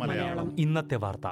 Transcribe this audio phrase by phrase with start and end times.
[0.00, 0.56] മലയാളം.
[0.58, 1.26] ഇന്നത്തെ വാർത്ത.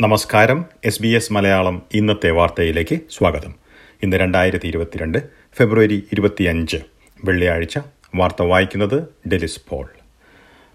[0.00, 0.64] നമസ്കാരം.
[0.84, 3.54] എസ് ബി എസ് മലയാളം ഇന്നത്തെ വാർത്തയിലേക്ക് സ്വാഗതം.
[4.02, 5.18] ഇന്ന് രണ്ടായിരത്തി ഇരുപത്തിരണ്ട്
[5.56, 6.76] ഫെബ്രുവരി ഇരുപത്തിയഞ്ച്.
[7.24, 7.78] വെള്ളിയാഴ്ച.
[8.14, 9.88] വാർത്ത വായിക്കുന്നത് ഡെലിസ് പോൾ.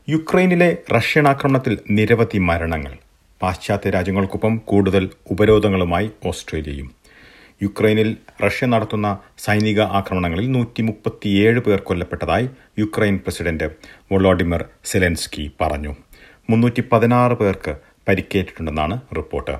[0.09, 2.97] യുക്രൈനിലെ റഷ്യൻ ആക്രമണത്തിൽ നിരവധി മരണങ്ങൾ.
[3.45, 6.87] പാശ്ചാത്യ രാജ്യങ്ങൾക്കൊപ്പം കൂടുതൽ ഉപരോധങ്ങളുമായി ഓസ്ട്രേലിയയും.
[7.63, 8.09] യുക്രൈനിൽ
[8.45, 13.67] റഷ്യ നടത്തുന്ന സൈനിക ആക്രമണങ്ങളിൽ നൂറ്റി മുപ്പത്തിയേഴ് പേർ കൊല്ലപ്പെട്ടതായി യുക്രൈൻ പ്രസിഡന്റ്
[14.11, 15.95] വൊളോഡിമിർ സെലൻസ്കി പറഞ്ഞു.
[16.49, 17.75] മുന്നൂറ്റി പതിനാറ് പേർക്ക്
[18.07, 19.55] പരിക്കേറ്റിട്ടുണ്ടെന്നാണ് റിപ്പോർട്ട്.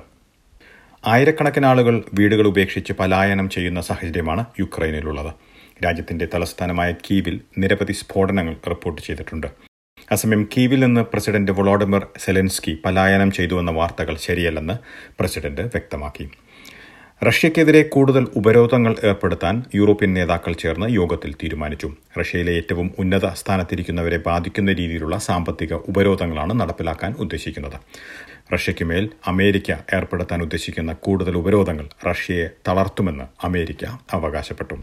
[1.06, 5.32] ആയിരക്കണക്കിന് ആളുകൾ വീടുകൾ ഉപേക്ഷിച്ച് പലായനം ചെയ്യുന്ന സാഹചര്യമാണ് യുക്രൈനിലുള്ളത്.
[5.84, 9.46] രാജ്യത്തിന്റെ തലസ്ഥാനമായ കീവിൽ നിരവധി സ്ഫോടനങ്ങൾ റിപ്പോർട്ട് ചെയ്തിട്ടുണ്ട്.
[10.14, 14.74] അസമയം കീവിൽ നിന്ന് പ്രസിഡന്റ് വൊളോഡിമിർ സെലൻസ്കി പലായനം ചെയ്തുവെന്ന വാർത്തകൾ ശരിയല്ലെന്ന്
[15.20, 16.26] പ്രസിഡന്റ് വ്യക്തമാക്കി.
[17.22, 21.88] റഷ്യക്കെതിരെ കൂടുതൽ ഉപരോധങ്ങൾ ഏർപ്പെടുത്താൻ യൂറോപ്യൻ നേതാക്കൾ ചേർന്ന് യോഗത്തിൽ തീരുമാനിച്ചു.
[22.20, 27.78] റഷ്യയിലെ ഏറ്റവും ഉന്നത സ്ഥാനത്തിരിക്കുന്നവരെ ബാധിക്കുന്ന രീതിയിലുള്ള സാമ്പത്തിക ഉപരോധങ്ങളാണ് നടപ്പിലാക്കാൻ ഉദ്ദേശിക്കുന്നത്.
[28.52, 33.84] റഷ്യയ്ക്കുമേൽ അമേരിക്ക ഏർപ്പെടുത്താൻ ഉദ്ദേശിക്കുന്ന കൂടുതൽ ഉപരോധങ്ങൾ റഷ്യയെ തളർത്തുമെന്ന് അമേരിക്ക
[34.18, 34.76] അവകാശപ്പെട്ടു.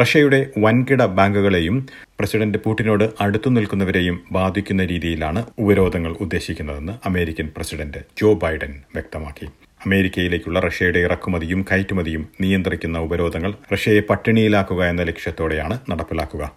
[0.00, 1.86] റഷ്യയുടെ വൻകിട ബാങ്കുകളെയും
[2.20, 9.48] പ്രസിഡന്റ് പുടിനോട് അടുത്തു നിൽക്കുന്നവരെയും ബാധിക്കുന്ന രീതിയിലാണ് ഉപരോധങ്ങൾ ഉദ്ദേശിക്കുന്നതെന്ന് അമേരിക്കൻ പ്രസിഡന്റ് ജോ ബൈഡൻ വ്യക്തമാക്കി.
[9.86, 16.52] അമേരിക്കയിലേക്കുള്ള റഷ്യയുടെ ഇറക്കുമതിയും കയറ്റുമതിയും നിയന്ത്രിക്കുന്ന ഉപരോധങ്ങൾ റഷ്യയെ പട്ടിണിയിലാക്കുക എന്ന ലക്ഷ്യത്തോടെയാണ് നടപ്പിലാക്കുക.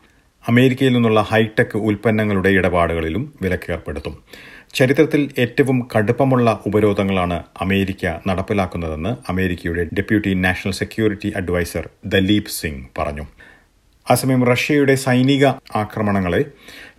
[0.48, 4.14] അമേരിക്കയിൽ നിന്നുള്ള ഹൈടെക് ഉൽപ്പന്നങ്ങളുടെ ഇടപാടുകളിലും വിലക്ക് ഏർപ്പെടുത്തും.
[4.74, 13.26] ചരിത്രത്തിൽ ഏറ്റവും കടുപ്പമുള്ള ഉപരോധങ്ങളാണ് അമേരിക്ക നടപ്പിലാക്കുന്നതെന്ന് അമേരിക്കയുടെ deputy national security adviser Daleep Singh പറഞ്ഞു.
[14.10, 16.46] അസമയം റഷ്യയുടെ സൈനിക ആക്രമണങ്ങളെ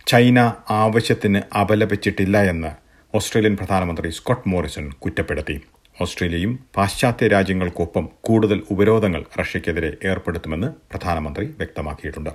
[0.07, 2.71] ചൈന ആവശ്യത്തിന് അപലപിച്ചിട്ടില്ല എന്ന്
[3.15, 5.59] ഓസ്ട്രേലിയൻ പ്രധാനമന്ത്രി സ്കോട്ട് മോറിസൺ കുറ്റപ്പെടുത്തി.
[6.03, 12.31] ഓസ്ട്രേലിയയും പാശ്ചാത്യ രാജ്യങ്ങൾക്കൊപ്പം കൂടുതൽ ഉപരോധങ്ങൾ റഷ്യയ്ക്കെതിരെ ഏർപ്പെടുത്തുമെന്ന് പ്രധാനമന്ത്രി വ്യക്തമാക്കിയിട്ടുണ്ട്.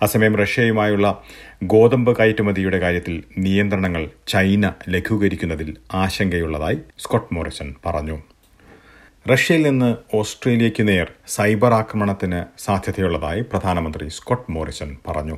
[0.00, 1.06] അസമയം റഷ്യയുമായുള്ള
[1.64, 8.16] ഗോതമ്പ് കയറ്റുമതിയുടെ കാര്യത്തിൽ നിയന്ത്രണങ്ങൾ ചൈന ലഘൂകരിക്കുന്നതിൽ ആശങ്കയുള്ളതായി സ്കോട്ട് മോറിസൺ പറഞ്ഞു.
[9.30, 15.36] റഷ്യയിൽ നിന്ന് ഓസ്ട്രേലിയയ്ക്ക് നേർ സൈബർ ആക്രമണത്തിന് സാധ്യതയുള്ളതായി പ്രധാനമന്ത്രി സ്കോട്ട് മോറിസൺ പറഞ്ഞു.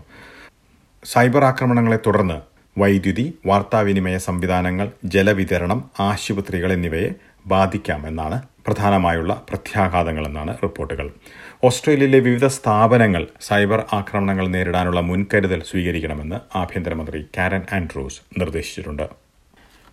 [1.02, 2.38] സൈബർ ആക്രമണങ്ങളെ തുടർന്ന്
[2.76, 7.08] വൈദ്യുതി വാർത്താവിനിമയ സംവിധാനങ്ങൾ ജലവിതരണം ആശുപത്രികൾ എന്നിവയെ
[7.48, 11.06] ബാധിക്കാമെന്നാണ് പ്രധാനമായുള്ള പ്രത്യാഘാതങ്ങളെന്നാണ് റിപ്പോർട്ടുകൾ.
[11.64, 19.06] ഓസ്ട്രേലിയയിലെ വിവിധ സ്ഥാപനങ്ങൾ സൈബർ ആക്രമണങ്ങൾ നേരിടാനുള്ള മുൻകരുതൽ സ്വീകരിക്കണമെന്ന് ആഭ്യന്തരമന്ത്രി കാരൻ ആൻഡ്രൂസ് നിർദ്ദേശിച്ചിട്ടുണ്ട്.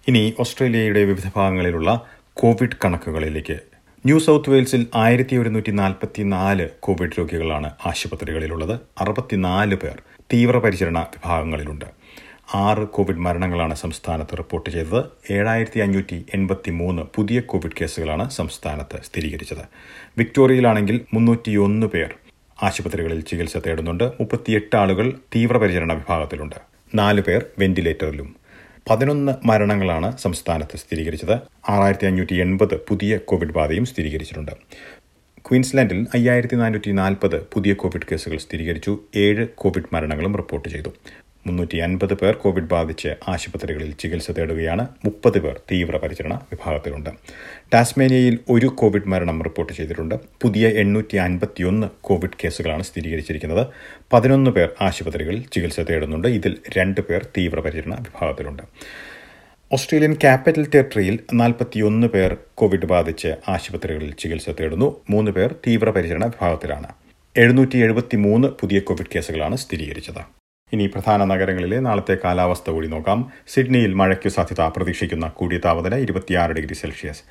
[0.07, 3.57] ഇനി ഓസ്ട്രേലിയയുടെ വിവിധ ഭാഗങ്ങളിലുള്ള കോവിഡ് കണക്കുകളിലേക്ക്.
[4.05, 8.79] ന്യൂ സൗത്ത് വെയിൽസിൽ ആയിരത്തി ഒരുന്നൂറ്റി നാൽപ്പത്തി നാല് കോവിഡ് രോഗികളാണ് ആശുപത്രികളിലുള്ളത്.
[9.01, 10.01] അറുപത്തിനാല് പേർ
[10.33, 11.85] തീവ്രപരിചരണ വിഭാഗങ്ങളിലുണ്ട്.
[12.53, 15.03] ആറ് കോവിഡ് മരണങ്ങളാണ് സംസ്ഥാനത്ത് റിപ്പോർട്ട് ചെയ്തത്.
[15.33, 19.61] ഏഴായിരത്തി അഞ്ഞൂറ്റി എൺപത്തി മൂന്ന് പുതിയ കോവിഡ് കേസുകളാണ് സംസ്ഥാനത്ത് സ്ഥിരീകരിച്ചത്.
[20.17, 22.13] വിക്ടോറിയയിലാണെങ്കിൽ മുന്നൂറ്റിയൊന്ന് പേർ
[22.63, 24.03] ആശുപത്രികളിൽ ചികിത്സ തേടുന്നുണ്ട്.
[24.03, 26.55] മുപ്പത്തിയെട്ട് ആളുകൾ തീവ്രപരിചരണ വിഭാഗത്തിലുണ്ട്.
[26.95, 28.35] നാല് പേർ വെന്റിലേറ്ററിലും.
[28.89, 31.33] പതിനൊന്ന് മരണങ്ങളാണ് സംസ്ഥാനത്ത് സ്ഥിരീകരിച്ചത്.
[31.69, 34.51] ആറായിരത്തി അഞ്ഞൂറ്റി എൺപത് പുതിയ കോവിഡ് ബാധയും സ്ഥിരീകരിച്ചിട്ടുണ്ട്.
[35.49, 38.99] ക്വീൻസ്ലാൻഡിൽ അയ്യായിരത്തി നാനൂറ്റി നാൽപ്പത് പുതിയ കോവിഡ് കേസുകൾ സ്ഥിരീകരിച്ചു.
[39.15, 40.89] ഏഴ് കോവിഡ് മരണങ്ങളും റിപ്പോർട്ട് ചെയ്തു.
[41.47, 47.09] മുന്നൂറ്റി അൻപത് പേർ കോവിഡ് ബാധിച്ച് ആശുപത്രികളിൽ ചികിത്സ തേടുകയാണ് മുപ്പത് പേർ തീവ്രപരിചരണ വിഭാഗത്തിലുണ്ട്.
[47.73, 50.15] ടാസ്മേനിയയിൽ ഒരു കോവിഡ് മരണം റിപ്പോർട്ട് ചെയ്തിട്ടുണ്ട്.
[50.15, 53.67] പുതിയ എണ്ണൂറ്റി അൻപത്തിയൊന്ന് കോവിഡ് കേസുകളാണ് സ്ഥിരീകരിച്ചിരിക്കുന്നത്.
[54.13, 56.27] പതിനൊന്ന് പേർ ആശുപത്രികളിൽ ചികിത്സ തേടുന്നുണ്ട്.
[56.27, 58.63] ഇതിൽ രണ്ട് പേർ തീവ്രപരിചരണ വിഭാഗത്തിലുണ്ട്.
[59.73, 65.01] ഓസ്ട്രേലിയൻ ക്യാപിറ്റൽ ടെറിട്ടറിയിൽ നാൽപ്പത്തിയൊന്ന് പേർ കോവിഡ് ബാധിച്ച് ആശുപത്രികളിൽ ചികിത്സ തേടുന്നു.
[65.09, 66.87] മൂന്ന് പേർ തീവ്രപരിചരണ വിഭാഗത്തിലാണ്.
[67.37, 70.44] എഴുന്നൂറ്റി എഴുപത്തി മൂന്ന് പുതിയ കോവിഡ് കേസുകളാണ് സ്ഥിരീകരിച്ചത്.
[70.73, 73.31] ഇനി പ്രധാന നഗരങ്ങളിലെ നാളത്തെ കാലാവസ്ഥ കൂടി നോക്കാം.
[73.47, 77.21] സിഡ്നിയിൽ മഴയ്ക്കു സാധ്യത പ്രതീക്ഷിക്കുന്ന കൂടിയ താപനില ഇരുപത്തിയാറ് ഡിഗ്രി സെൽഷ്യസ്.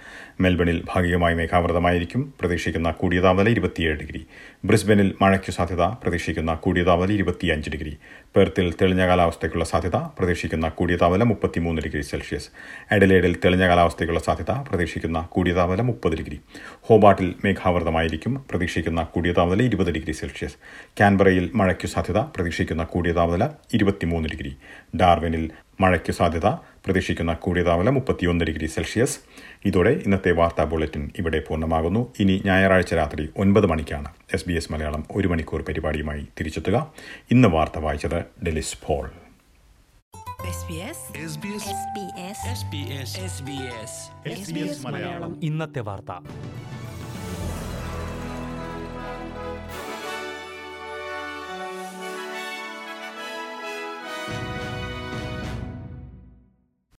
[0.41, 2.35] മെൽബണിൽ ഭാഗികമായി മേഘാവൃതമായിരിക്കും.
[2.41, 4.27] പ്രതീക്ഷിക്കുന്ന കൂടിയ താപനില ഇരുപത്തിയേഴ് ഡിഗ്രി.
[4.65, 7.97] ബ്രിസ്ബനിൽ മഴയ്ക്കു സാധ്യത പ്രതീക്ഷിക്കുന്ന കൂടിയ താപനില ഇരുപത്തിയഞ്ച് ഡിഗ്രി.
[8.37, 12.49] പെർത്തിൽ തെളിഞ്ഞ കാലാവസ്ഥയ്ക്കുള്ള സാധ്യത പ്രതീക്ഷിക്കുന്ന കൂടിയ താപനില മുപ്പത്തിമൂന്ന് ഡിഗ്രി സെൽഷ്യസ്.
[12.93, 16.41] എഡലേഡിൽ തെളിഞ്ഞ കാലാവസ്ഥയ്ക്കുള്ള സാധ്യത പ്രതീക്ഷിക്കുന്ന കൂടിയ താപനില മുപ്പത് ഡിഗ്രി.
[16.83, 18.45] ഹോബാട്ടിൽ മേഘാവൃതമായിരിക്കും.
[18.51, 20.57] പ്രതീക്ഷിക്കുന്ന കൂടിയ താപനില ഇരുപത് ഡിഗ്രി സെൽഷ്യസ്.
[21.01, 23.34] കാൻബറയിൽ മഴയ്ക്കു സാധ്യത പ്രതീക്ഷിക്കുന്ന കൂടിയ താപനില
[23.75, 24.57] ഇരുപത്തിമൂന്ന് ഡിഗ്രി.
[24.97, 25.51] ഡാർവിനിൽ
[25.81, 26.47] മഴയ്ക്ക് സാധ്യത
[26.85, 29.19] പ്രതീക്ഷിക്കുന്ന കൂടിയ താപനില മുപ്പത്തിയൊന്ന് ഡിഗ്രി സെൽഷ്യസ്.
[29.65, 32.13] ഇതോടെ ഇന്നത്തെ വാർത്താ ബുള്ളറ്റിൻ ഇവിടെ പൂർണമാകുന്നു.
[32.21, 36.93] ഇനി ഞായറാഴ്ച രാത്രി ഒൻപത് മണിക്കാണ് എസ് ബി എസ് മലയാളം ഒരു മണിക്കൂർ പരിപാടിയുമായി തിരിച്ചെത്തുക.
[37.31, 39.11] ഇന്ന് വാർത്ത വായിച്ചത് ഡെലിസ് ഫോൾ
[45.43, 46.13] ഇന്നത്തെ വാർത്ത.